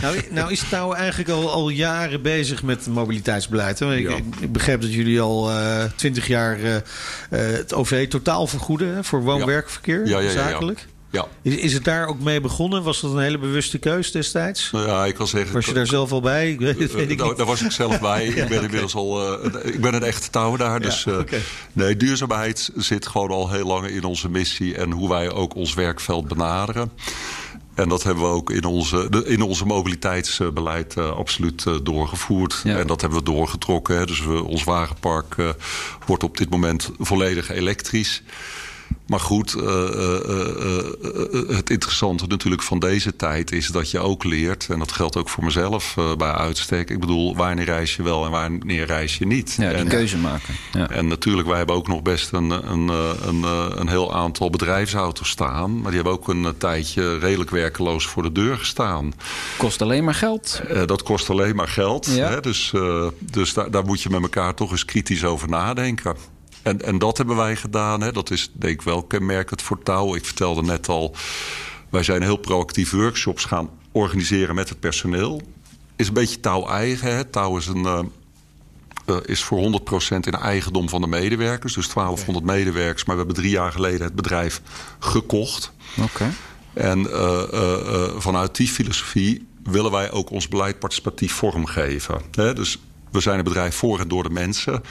[0.00, 3.78] nou, nou is het nou eigenlijk al, al jaren bezig met mobiliteitsbeleid.
[3.78, 3.96] Hè?
[3.96, 4.16] Ik, Ja.
[4.40, 5.50] ik begreep dat jullie al
[5.96, 6.82] twintig jaar eh, eh,
[7.30, 10.30] het OV totaal vergoeden hè, voor woon-werkverkeer, ja, ja.
[10.30, 10.86] zakelijk.
[11.10, 11.26] Ja.
[11.42, 12.82] Is, is het daar ook mee begonnen?
[12.82, 14.70] Was dat een hele bewuste keus destijds?
[14.70, 15.52] Nou ja, ik kan zeggen...
[15.54, 16.50] Was je daar zelf al bij?
[16.50, 17.36] Ik weet, Eh, ik daar, niet.
[17.36, 18.26] daar was ik zelf bij.
[18.38, 19.40] Ik ben inmiddels al.
[19.42, 20.80] eh, ik ben een echte touw daar.
[20.80, 21.38] Dus eh, oké.
[21.72, 25.74] nee, duurzaamheid zit gewoon al heel lang in onze missie en hoe wij ook ons
[25.74, 26.90] werkveld benaderen.
[27.74, 32.60] En dat hebben we ook in onze, in onze mobiliteitsbeleid eh, absoluut eh, doorgevoerd.
[32.64, 32.78] Ja.
[32.78, 33.98] En dat hebben we doorgetrokken.
[33.98, 34.06] Hè.
[34.06, 35.48] Dus we, ons wagenpark eh,
[36.06, 38.22] wordt op dit moment volledig elektrisch.
[39.08, 44.24] Maar goed, eh, eh, eh, het interessante natuurlijk van deze tijd is dat je ook
[44.24, 46.90] leert, en dat geldt ook voor mezelf bij uitstek.
[46.90, 49.54] Ik bedoel, wanneer reis je wel en wanneer reis je niet?
[49.58, 50.54] ja, die en, keuze maken.
[50.72, 50.90] Ja.
[50.90, 53.42] en natuurlijk, wij hebben ook nog best een, een, een,
[53.80, 55.74] een heel aantal bedrijfsauto's staan.
[55.74, 59.12] Maar die hebben ook een tijdje redelijk werkeloos voor de deur gestaan.
[59.56, 60.62] Kost alleen maar geld.
[60.86, 62.06] Dat kost alleen maar geld.
[62.06, 62.28] Ja.
[62.28, 62.40] Hè?
[62.40, 62.72] Dus,
[63.20, 66.36] dus daar, daar moet je met elkaar toch eens kritisch over nadenken.
[66.68, 68.00] En, en dat hebben wij gedaan.
[68.00, 68.12] Hè?
[68.12, 70.14] Dat is denk ik wel kenmerkend voor Touw.
[70.14, 71.14] Ik vertelde net al,
[71.90, 75.42] wij zijn heel proactief workshops gaan organiseren met het personeel.
[75.96, 77.14] Is een beetje Touw eigen.
[77.16, 77.24] Hè?
[77.24, 77.84] Touw is een...
[77.84, 78.00] eh,
[79.06, 81.74] eh, is voor 100% in eigendom van de medewerkers.
[81.74, 83.04] Dus 1200 medewerkers.
[83.04, 84.62] Maar we hebben drie jaar geleden het bedrijf
[84.98, 85.72] gekocht.
[86.02, 86.32] Oké.
[86.74, 92.22] En eh, vanuit die filosofie willen wij ook ons beleid participatief vormgeven.
[92.30, 92.78] Dus
[93.10, 94.82] we zijn een bedrijf voor en door de mensen.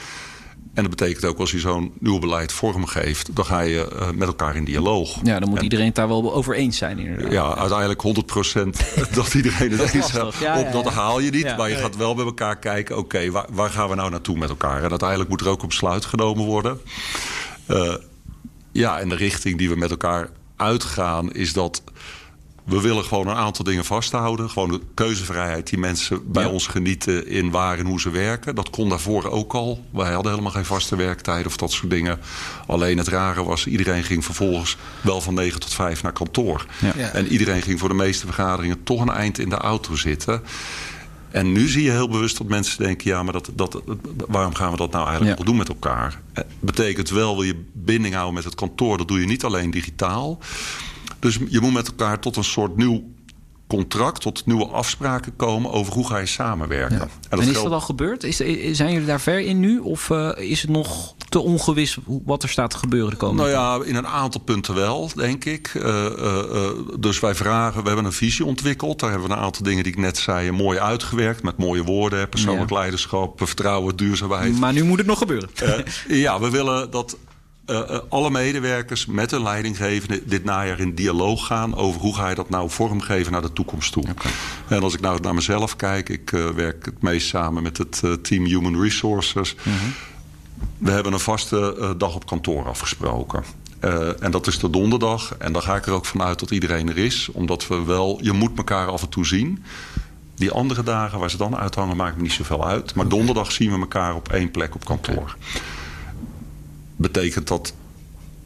[0.78, 4.28] En dat betekent ook als je zo'n nieuw beleid vormgeeft, dan ga je eh, met
[4.28, 5.16] elkaar in dialoog.
[5.22, 7.32] Ja, dan moet En- iedereen het daar wel over eens zijn inderdaad.
[7.32, 8.80] ja, uiteindelijk 100%
[9.14, 10.12] dat iedereen het eens is.
[10.40, 10.90] Ja, Op dat ja.
[10.90, 11.56] haal je niet.
[11.56, 14.48] Maar je gaat wel met elkaar kijken, oké, waar, waar gaan we nou naartoe met
[14.48, 14.82] elkaar?
[14.82, 16.80] En uiteindelijk moet er ook een besluit genomen worden.
[17.66, 17.94] Eh,
[18.72, 21.82] ja, en de richting die we met elkaar uitgaan is dat
[22.68, 24.50] we willen gewoon een aantal dingen vasthouden.
[24.50, 26.48] Gewoon de keuzevrijheid die mensen bij Ja.
[26.50, 28.54] ons genieten in waar en hoe ze werken.
[28.54, 29.84] Dat kon daarvoor ook al.
[29.90, 32.18] Wij hadden helemaal geen vaste werktijden of dat soort dingen.
[32.66, 36.66] Alleen het rare was, iedereen ging vervolgens wel van 9 tot 5 naar kantoor.
[36.80, 36.92] Ja.
[36.96, 37.08] Ja.
[37.08, 40.42] En iedereen ging voor de meeste vergaderingen toch een eind in de auto zitten.
[41.30, 43.82] En nu zie je heel bewust dat mensen denken: ja, maar dat, dat,
[44.28, 45.44] waarom gaan we dat nou eigenlijk Ja.
[45.44, 46.20] doen met elkaar?
[46.32, 49.70] Eh, Betekent wel, wil je binding houden met het kantoor, dat doe je niet alleen
[49.70, 50.38] digitaal.
[51.18, 53.02] Dus je moet met elkaar tot een soort nieuw
[53.68, 56.96] contract, tot nieuwe afspraken komen over hoe ga je samenwerken.
[56.96, 57.08] Ja.
[57.28, 58.24] En En, is dat al gebeurd?
[58.24, 58.36] Is,
[58.76, 59.78] zijn jullie daar ver in nu?
[59.78, 63.54] Of eh, is het nog te ongewis wat er staat te gebeuren de komende Nou
[63.54, 65.70] ja, in een aantal punten wel, denk ik.
[65.74, 69.00] Eh, eh, dus wij vragen, we hebben een visie ontwikkeld.
[69.00, 71.42] Daar hebben we een aantal dingen die ik net zei mooi uitgewerkt.
[71.42, 72.76] Met mooie woorden, persoonlijk Ja.
[72.76, 74.58] leiderschap, vertrouwen, duurzaamheid.
[74.58, 75.48] Maar nu moet het nog gebeuren.
[76.08, 77.16] Ja, we willen dat
[77.68, 82.28] eh, eh, alle medewerkers met een leidinggevende dit najaar in dialoog gaan over hoe ga
[82.28, 84.04] je dat nou vormgeven naar de toekomst toe.
[84.68, 88.02] En als ik nou naar mezelf kijk, ik eh, werk het meest samen met het
[88.22, 89.54] team Human Resources.
[90.78, 93.44] We hebben een vaste dag op kantoor afgesproken.
[94.20, 95.36] En dat is de donderdag.
[95.38, 97.28] En dan ga ik er ook vanuit dat iedereen er is.
[97.32, 99.64] Omdat we wel, je moet elkaar af en toe zien.
[100.34, 102.94] Die andere dagen waar ze dan uithangen, maakt me niet zoveel uit.
[102.94, 105.36] Maar donderdag zien we elkaar op één plek op kantoor.
[106.98, 107.72] Betekent dat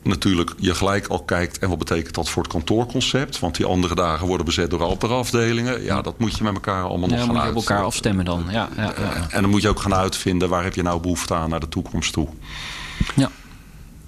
[0.03, 1.59] natuurlijk je gelijk al kijkt...
[1.59, 3.38] en wat betekent dat voor het kantoorconcept?
[3.38, 5.83] Want die andere dagen worden bezet door andere afdelingen.
[5.83, 7.69] Ja, dat moet je met elkaar allemaal nog Ja, gaan moet je op uit.
[7.69, 8.45] elkaar afstemmen dan.
[8.51, 9.27] Ja, ja, ja.
[9.31, 10.49] En dan moet je ook gaan uitvinden...
[10.49, 12.29] waar heb je nou behoefte aan naar de toekomst toe.
[13.15, 13.31] ja.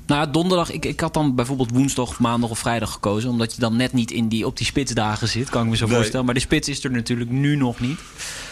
[0.06, 3.30] Nou, donderdag, ik, ik had dan bijvoorbeeld woensdag, maandag of vrijdag gekozen.
[3.30, 5.86] Omdat je dan net niet in die, op die spitsdagen zit, kan ik me zo
[5.86, 5.94] Nee.
[5.94, 6.24] voorstellen.
[6.24, 7.98] Maar de spits is er natuurlijk nu nog niet.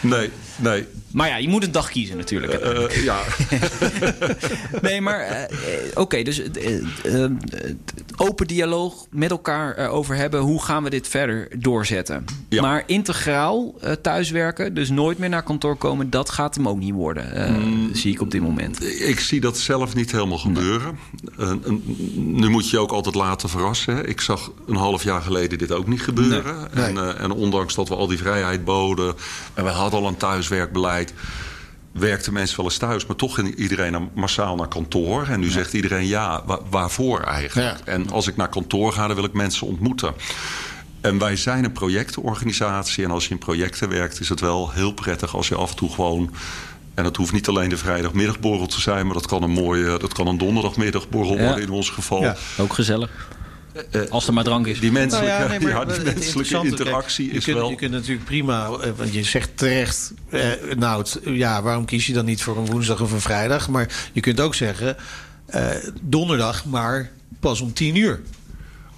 [0.01, 0.85] Nee, nee.
[1.11, 2.53] Maar ja, je moet een dag kiezen natuurlijk.
[2.53, 3.19] Eh, ja,
[4.81, 5.49] Nee, maar eh, eh,
[5.93, 7.31] oké, dus eh, eh, eh,
[8.17, 10.39] open dialoog met elkaar erover hebben.
[10.39, 12.25] Hoe gaan we dit verder doorzetten?
[12.49, 12.61] Ja.
[12.61, 16.93] Maar integraal eh, thuiswerken, dus nooit meer naar kantoor komen, dat gaat hem ook niet
[16.93, 17.31] worden.
[17.35, 17.89] eh, Mm.
[17.95, 18.83] Zie ik op dit moment.
[19.01, 20.97] ik zie dat zelf niet helemaal gebeuren.
[21.37, 21.71] Eh, eh,
[22.15, 23.95] nu moet je je ook altijd laten verrassen.
[23.95, 24.07] Hè.
[24.07, 26.67] Ik zag een half jaar geleden dit ook niet gebeuren.
[26.73, 26.85] Nee.
[26.85, 29.15] En, eh, en ondanks dat we al die vrijheid boden...
[29.53, 31.13] en we hadden al een thuiswerkbeleid...
[31.91, 35.27] werkten mensen wel eens thuis, maar toch ging iedereen massaal naar kantoor.
[35.27, 37.77] En nu zegt iedereen ja, wa- waarvoor eigenlijk?
[37.85, 37.91] Ja.
[37.93, 40.13] En als ik naar kantoor ga, dan wil ik mensen ontmoeten.
[41.01, 43.03] En wij zijn een projectorganisatie.
[43.03, 45.75] En als je in projecten werkt, is het wel heel prettig als je af en
[45.75, 46.31] toe gewoon.
[46.93, 50.13] En dat hoeft niet alleen de vrijdagmiddagborrel te zijn, maar dat kan een mooie, dat
[50.13, 51.43] kan een donderdagmiddagborrel Ja.
[51.43, 52.21] worden in ons geval.
[52.21, 52.35] Ja.
[52.57, 53.09] Ook gezellig.
[54.09, 54.79] Als er maar drank is.
[54.79, 57.69] Die menselijke, Nou ja, nee, maar ja, het die menselijke kijk, interactie is kunt, wel.
[57.69, 62.13] Je kunt natuurlijk prima, eh, want je zegt terecht, eh, Nout, ja, waarom kies je
[62.13, 63.69] dan niet voor een woensdag of een vrijdag?
[63.69, 64.95] Maar je kunt ook zeggen,
[65.45, 65.69] eh,
[66.01, 68.21] donderdag, maar pas om tien uur.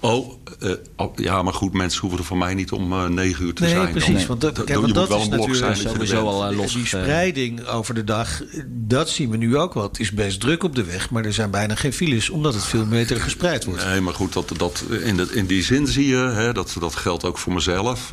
[0.00, 0.32] Oh,
[0.62, 3.54] uh, oh, ja, maar goed, mensen hoeven er van mij niet om uh, negen uur
[3.54, 3.90] te nee, zijn.
[3.90, 6.56] Precies, dan, want dat, kijk, want je dat moet wel is natuurlijk sowieso al uh,
[6.56, 6.72] los.
[6.72, 9.82] Die spreiding over de dag, dat zien we nu ook wel.
[9.82, 12.30] Het is best druk op de weg, maar er zijn bijna geen files...
[12.30, 13.84] omdat het veel beter gespreid wordt.
[13.84, 16.94] Nee, maar goed, dat, dat, in, de, in die zin zie je, hè, dat, dat
[16.94, 18.10] geldt ook voor mezelf...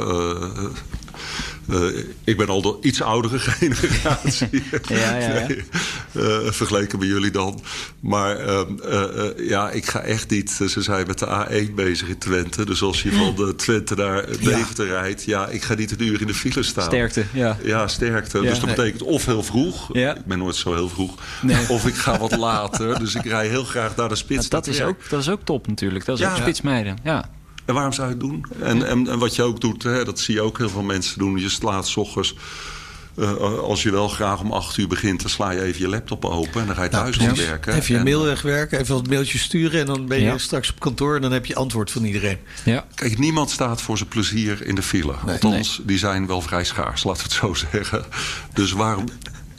[1.69, 4.49] Uh, ik ben al de iets oudere generatie.
[4.87, 5.47] ja, ja, ja.
[5.47, 5.63] Nee,
[6.11, 7.61] uh, vergeleken met jullie dan.
[7.99, 8.61] Maar uh,
[9.37, 10.51] ja, ik ga echt niet.
[10.51, 12.65] Ze zijn met de A1 bezig in Twente.
[12.65, 15.23] Dus als je van de Twente naar Deventer rijdt...
[15.23, 16.83] ja, ik ga niet een uur in de file staan.
[16.83, 17.57] Sterkte, ja.
[17.63, 18.41] Ja, sterkte.
[18.41, 19.95] Dus dat betekent of heel vroeg.
[19.95, 21.15] Ik ben nooit zo heel vroeg.
[21.41, 21.69] Nee.
[21.69, 22.99] Of ik ga wat later.
[22.99, 24.49] Dus ik rij heel graag naar de spits.
[24.49, 26.05] dat, is ook, dat is ook top natuurlijk.
[26.05, 27.29] Dat is ook spitsmeiden, ja.
[27.65, 28.45] En waarom zou je het doen?
[28.61, 31.19] En, en, en, wat je ook doet, hè, dat zie je ook heel veel mensen
[31.19, 31.39] doen.
[31.39, 32.35] Je slaat s ochtends,
[33.15, 35.21] uh, als je wel graag om acht uur begint...
[35.21, 37.73] dan sla je even je laptop open en dan ga je thuis nou, werken.
[37.73, 39.79] Even je mail wegwerken, even wat mailtjes sturen...
[39.79, 40.37] en dan ben je ja.
[40.37, 42.37] straks op kantoor en dan heb je antwoord van iedereen.
[42.63, 42.85] Ja.
[42.95, 45.15] Kijk, niemand staat voor zijn plezier in de file.
[45.25, 45.87] Nee, Althans, nee.
[45.87, 48.05] die zijn wel vrij schaars, laten we het zo zeggen.
[48.53, 49.05] Dus waarom...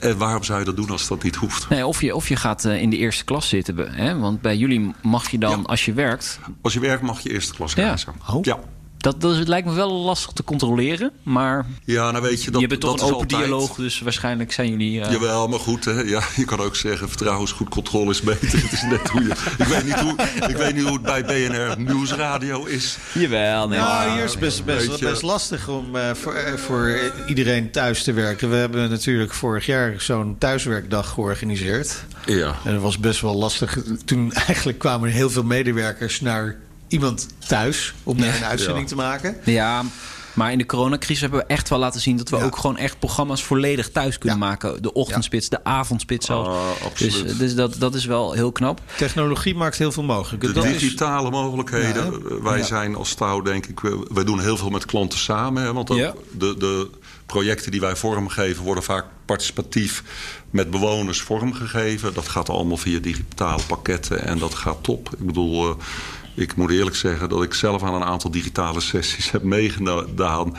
[0.05, 1.69] En waarom zou je dat doen als dat niet hoeft?
[1.69, 3.93] Nee, of, je, of je gaat uh, in de eerste klas zitten.
[3.93, 4.19] Hè?
[4.19, 5.63] Want bij jullie mag je dan, ja.
[5.63, 6.39] als je werkt...
[6.61, 8.13] Als je werkt mag je eerste klas reizen.
[8.27, 8.33] Ja.
[8.33, 8.43] Oh.
[8.43, 8.59] ja.
[9.05, 11.65] Dat, dat het lijkt me wel lastig te controleren, maar...
[11.83, 12.51] Ja, nou weet je...
[12.51, 13.41] Dat, je bent toch dat een open altijd...
[13.41, 14.99] dialoog, dus waarschijnlijk zijn jullie...
[14.99, 15.11] Uh...
[15.11, 16.01] Jawel, maar goed, hè?
[16.01, 17.07] Ja, je kan ook zeggen...
[17.07, 18.61] vertrouwen is goed, controle is beter.
[18.63, 19.29] het is net hoe je...
[19.57, 20.15] ik, weet niet hoe,
[20.47, 22.97] ik weet niet hoe het bij BNR Nieuwsradio is.
[23.13, 23.79] Jawel, nee.
[23.79, 28.03] Nou, hier is het best, best, best lastig om uh, voor, uh, voor iedereen thuis
[28.03, 28.49] te werken.
[28.49, 32.03] We hebben natuurlijk vorig jaar zo'n thuiswerkdag georganiseerd.
[32.25, 32.55] Ja.
[32.63, 33.77] En dat was best wel lastig.
[34.05, 36.55] Toen eigenlijk kwamen er heel veel medewerkers naar
[36.87, 38.87] iemand thuis om daar een uitzending Ja.
[38.89, 39.37] te maken.
[39.43, 39.83] Ja,
[40.33, 42.17] maar in de coronacrisis hebben we echt wel laten zien...
[42.17, 42.43] dat we Ja.
[42.43, 44.45] ook gewoon echt programma's volledig thuis kunnen Ja.
[44.45, 44.81] maken.
[44.81, 46.49] De ochtendspits, de avondspits zelfs.
[46.83, 47.23] Absoluut.
[47.27, 48.81] dus dus dat, dat is wel heel knap.
[48.97, 50.43] Technologie maakt heel veel mogelijk.
[50.43, 52.05] De Dat is- digitale mogelijkheden.
[52.05, 52.63] Ja, Uh, Wij Ja.
[52.65, 55.63] zijn als touw, denk ik, we, wij doen heel veel met klanten samen.
[55.63, 56.13] Hè, want ook Ja.
[56.31, 56.89] de, de
[57.25, 60.03] projecten die wij vormgeven worden vaak participatief
[60.49, 62.13] met bewoners vormgegeven.
[62.13, 65.09] Dat gaat allemaal via digitale pakketten en dat gaat top.
[65.19, 65.75] Ik bedoel, uh,
[66.35, 70.55] ik moet eerlijk zeggen dat ik zelf aan een aantal digitale sessies heb meegedaan.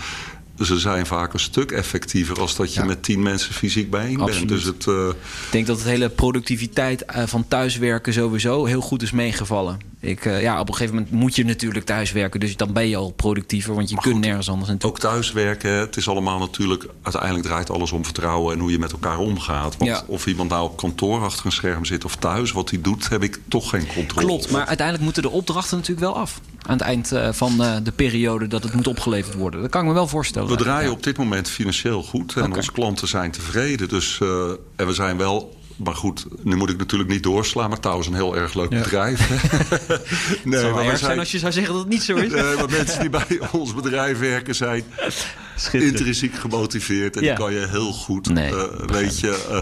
[0.61, 2.87] Ze zijn vaak een stuk effectiever als dat je Ja.
[2.87, 4.49] met tien mensen fysiek bijeen bent.
[4.49, 5.15] Dus het, uh, Ik
[5.51, 9.79] denk dat het hele productiviteit eh, van thuiswerken sowieso heel goed is meegevallen.
[10.07, 12.40] Ik, eh, ja, op een gegeven moment moet je natuurlijk thuiswerken.
[12.40, 14.90] Dus dan ben je al productiever, want je kunt nergens anders naartoe.
[14.90, 16.87] Ook thuiswerken, het is allemaal natuurlijk...
[17.03, 19.77] uiteindelijk draait alles om vertrouwen en hoe je met elkaar omgaat.
[19.77, 20.03] Want Ja.
[20.07, 22.53] of iemand nou op kantoor achter een scherm zit of thuis...
[22.53, 24.51] wat hij doet, heb ik toch geen controle Klopt, op.
[24.51, 26.40] maar uiteindelijk moeten de opdrachten natuurlijk wel af.
[26.66, 29.61] Aan het eind eh, van eh, de periode dat het moet opgeleverd worden.
[29.61, 30.49] Dat kan ik me wel voorstellen.
[30.49, 30.95] We draaien Ja.
[30.97, 33.88] op dit moment financieel goed en onze klanten zijn tevreden.
[33.88, 34.19] Dus,
[34.77, 35.57] en we zijn wel...
[35.77, 37.69] Maar goed, nu moet ik natuurlijk niet doorslaan.
[37.69, 38.79] Maar Touw is een heel erg leuk Ja.
[38.83, 39.29] bedrijf.
[39.29, 42.03] nee, Het zou wel maar we erg zijn als je zou zeggen dat het niet
[42.03, 42.33] zo is.
[42.33, 44.85] Nee, maar mensen die bij ons bedrijf werken zijn.
[45.73, 47.16] Intrinsiek gemotiveerd.
[47.16, 47.29] En Ja.
[47.35, 48.29] die kan je heel goed.
[48.29, 49.57] Nee, eh, weet je, eh,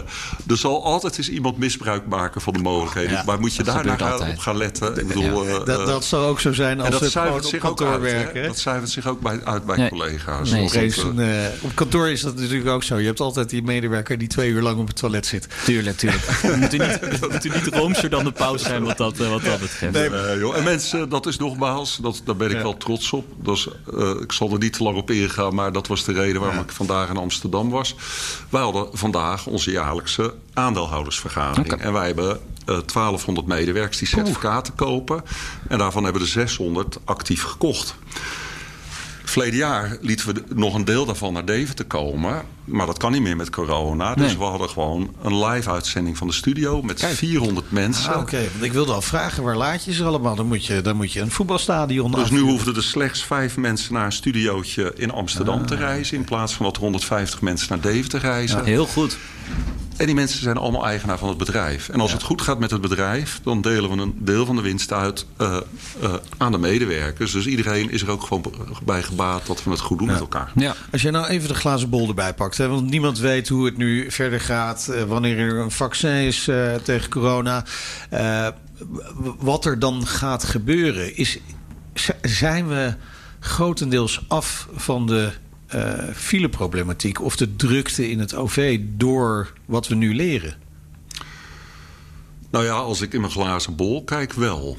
[0.51, 3.11] er zal altijd eens iemand misbruik maken van de mogelijkheden.
[3.11, 4.31] Ja, maar moet je daar naar altijd.
[4.31, 4.97] op gaan letten?
[4.99, 7.77] Ik bedoel, eh, Dat, dat zou ook zo zijn als dat het op zich ook
[7.77, 8.41] kantoor werken.
[8.41, 8.47] hè?
[8.47, 9.89] Dat zuivert zich ook bij, uit bij Nee.
[9.89, 10.51] collega's.
[10.51, 12.97] Nee, dat, een, op kantoor is dat natuurlijk ook zo.
[12.97, 15.47] Je hebt altijd die medewerker die twee uur lang op het toilet zit.
[15.65, 16.23] Tuurlijk, tuurlijk.
[16.41, 19.59] We moeten niet, we moeten niet roomser dan de paus zijn wat dat, wat dat
[19.59, 19.93] betreft.
[19.93, 20.57] Nee, joh.
[20.57, 22.61] En mensen, dat is nogmaals, dat, daar ben ik Ja.
[22.63, 23.25] wel trots op.
[23.43, 26.11] Dat is, eh, ik zal er niet te lang op ingaan, maar dat was de
[26.13, 26.63] reden waarom Ja.
[26.63, 27.95] ik vandaag in Amsterdam was.
[28.49, 31.73] Wij hadden vandaag onze jaarlijkse aandeelhoudersvergadering.
[31.73, 35.23] En wij hebben eh 1200 medewerkers die certificaten kopen.
[35.67, 37.95] En daarvan hebben er 600 actief gekocht.
[39.35, 42.43] Verleden jaar lieten we nog een deel daarvan naar Deventer komen.
[42.65, 44.13] Maar dat kan niet meer met corona.
[44.15, 44.37] Dus Nee.
[44.37, 48.13] we hadden gewoon een live uitzending van de studio met 400 mensen.
[48.13, 50.35] Ah, Oké, want ik wilde al vragen, waar laat je ze allemaal?
[50.35, 53.93] Dan moet je, dan moet je een voetbalstadion Dus nu hoefden er slechts vijf mensen
[53.93, 56.17] naar een studiootje in Amsterdam te reizen.
[56.17, 58.63] In plaats van dat er 150 mensen naar Deventer reizen.
[58.63, 59.17] Heel goed.
[59.97, 61.89] En die mensen zijn allemaal eigenaar van het bedrijf.
[61.89, 64.61] En als het goed gaat met het bedrijf, dan delen we een deel van de
[64.61, 65.57] winst uit eh,
[66.01, 67.31] eh, aan de medewerkers.
[67.31, 68.53] Dus iedereen is er ook gewoon
[68.85, 70.51] bij gebaat dat we het goed doen met elkaar.
[70.55, 70.75] Ja.
[70.91, 73.77] Als jij nou even de glazen bol erbij pakt, hè, want niemand weet hoe het
[73.77, 76.49] nu verder gaat, eh, wanneer er een vaccin is
[76.83, 77.65] tegen corona,
[79.39, 81.39] wat er dan gaat gebeuren, is,
[82.21, 82.93] zijn we
[83.39, 85.31] grotendeels af van de
[86.13, 90.55] fileproblematiek of de drukte in het OV door wat we nu leren?
[92.55, 94.77] Nou ja, als ik in mijn glazen bol kijk, wel.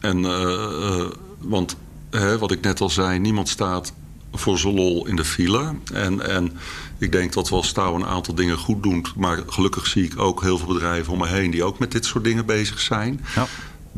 [0.00, 1.06] En, eh, eh,
[1.38, 1.76] want
[2.10, 3.92] hè, wat ik net al zei, niemand staat
[4.32, 5.74] voor zijn lol in de file.
[5.92, 6.52] En, en
[6.98, 9.06] ik denk dat we als touw een aantal dingen goed doen.
[9.16, 11.50] Maar gelukkig zie ik ook heel veel bedrijven om me heen...
[11.50, 13.24] die ook met dit soort dingen bezig zijn.
[13.34, 13.46] Ja.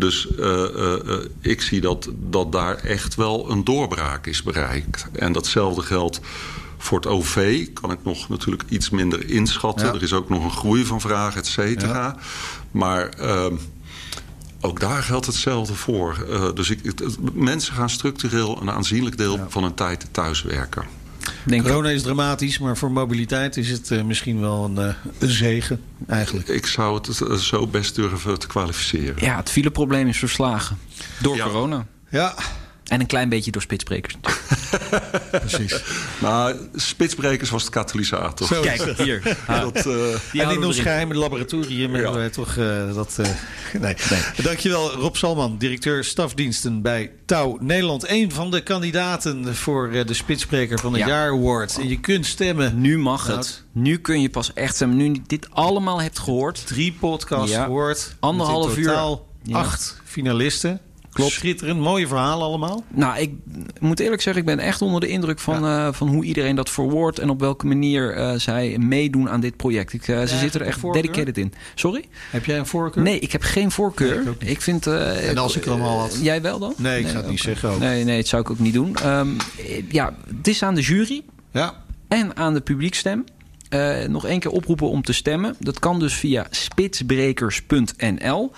[0.00, 0.28] Dus
[1.40, 5.06] ik zie dat, dat daar echt wel een doorbraak is bereikt.
[5.12, 6.20] En datzelfde geldt
[6.78, 9.94] voor het OV kan ik nog natuurlijk iets minder inschatten.
[9.94, 12.16] Er is ook nog een groei van vragen, et cetera.
[12.70, 13.54] Maar ehm,
[14.60, 16.26] ook daar geldt hetzelfde voor.
[16.28, 16.94] Uh, dus ik,
[17.32, 20.84] mensen gaan structureel een aanzienlijk deel van hun tijd thuiswerken.
[21.44, 25.28] Denk Corona is dramatisch, maar voor mobiliteit is het uh, misschien wel een, uh, een,
[25.28, 26.48] zegen eigenlijk.
[26.48, 29.24] Ik zou het zo best durven te kwalificeren.
[29.24, 30.78] Ja, het fileprobleem is verslagen
[31.20, 31.44] door ja.
[31.44, 31.86] corona.
[32.10, 32.34] Ja,
[32.90, 34.14] en een klein beetje door spitsbrekers.
[35.30, 35.82] Precies.
[36.20, 38.46] Maar spitsbrekers was de katalysator.
[38.46, 38.60] Zo.
[38.60, 39.22] Kijk, hier.
[39.46, 43.16] dat, uh, en in ons geheime laboratorium hebben wij toch uh, dat...
[43.20, 43.26] Uh,
[43.82, 43.94] nee.
[44.10, 44.20] nee.
[44.42, 48.08] Dankjewel Rob Salman, directeur stafdiensten bij Touw Nederland.
[48.08, 51.08] Een van de kandidaten voor de Spitsbreker van het ja.
[51.08, 51.78] Jaar Award.
[51.78, 52.80] En je kunt stemmen.
[52.80, 53.62] Nu mag nou, het.
[53.72, 54.96] Nu kun je pas echt stemmen.
[54.96, 56.66] Nu je dit allemaal hebt gehoord.
[56.66, 57.64] Drie podcasts ja.
[57.64, 58.16] gehoord.
[58.20, 59.18] Anderhalf uur.
[59.52, 60.80] Acht finalisten.
[61.12, 61.32] Klopt.
[61.32, 62.84] Schitterend, mooie verhalen allemaal.
[62.88, 63.32] Nou, ik
[63.80, 65.86] moet eerlijk zeggen, ik ben echt onder de indruk van, ja.
[65.86, 69.56] uh, van hoe iedereen dat verwoordt en op welke manier uh, zij meedoen aan dit
[69.56, 69.92] project.
[69.92, 71.52] Ik, uh, ze zitten er echt dedicated in.
[71.74, 72.04] Sorry?
[72.30, 73.02] Heb jij een voorkeur?
[73.02, 74.24] Nee, ik heb geen voorkeur.
[74.24, 74.86] Nee, ik, ik, vind.
[74.86, 76.18] en als ik er allemaal had.
[76.22, 76.74] Jij wel dan?
[76.76, 77.68] Nee, ik nee, ga het niet zeggen.
[77.68, 77.78] Ook.
[77.78, 78.96] Nee, nee, dat zou ik ook niet doen.
[79.06, 79.36] Um,
[79.88, 81.22] ja, het is aan de jury.
[81.52, 81.74] Ja.
[82.08, 83.24] En aan de publiekstem.
[84.08, 85.56] Nog één keer oproepen om te stemmen.
[85.58, 88.52] Dat kan dus via spitsbrekers.nl.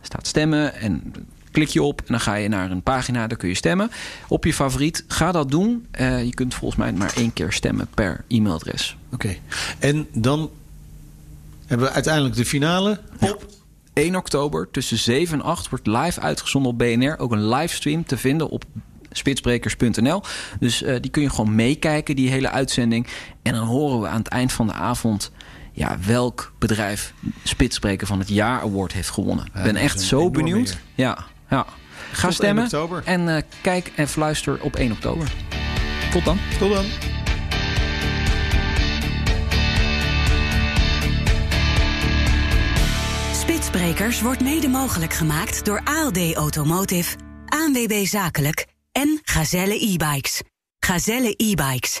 [0.00, 1.12] staat stemmen en
[1.56, 3.90] klik je op en dan ga je naar een pagina, daar kun je stemmen.
[4.28, 5.86] Op je favoriet, ga dat doen.
[6.00, 8.96] Uh, je kunt volgens mij maar één keer stemmen per e-mailadres.
[9.12, 9.40] Oké, okay.
[9.78, 10.50] en dan
[11.66, 13.46] hebben we uiteindelijk de finale op...
[13.92, 17.18] 1 oktober tussen 7 en 8 wordt live uitgezonden op BNR.
[17.18, 18.64] Ook een livestream te vinden op
[19.10, 20.22] spitsbrekers.nl.
[20.60, 23.06] Dus uh, die kun je gewoon meekijken, die hele uitzending.
[23.42, 25.30] En dan horen we aan het eind van de avond
[25.72, 27.12] ja, welk bedrijf
[27.44, 29.46] Spitsbreker van het jaar award heeft gewonnen.
[29.46, 30.68] Ik ja, ben echt zo benieuwd.
[30.68, 31.06] Meer.
[31.06, 31.66] Ja, ja.
[32.12, 33.02] Ga Tot stemmen oktober.
[33.04, 35.32] en uh, kijk en fluister op 1 oktober.
[36.10, 36.38] Tot dan.
[36.58, 36.84] Tot dan.
[43.32, 50.42] Spitsbrekers wordt mede mogelijk gemaakt door ALD Automotive, ANWB Zakelijk en Gazelle e-bikes.
[50.78, 52.00] Gazelle e-bikes.